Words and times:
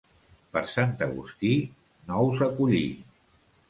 Per 0.55 0.63
Sant 0.71 0.95
Agustí, 1.09 1.53
nous 2.11 2.45
a 2.49 2.53
collir. 2.61 2.87